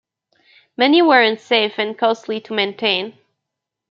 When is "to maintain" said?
2.41-3.19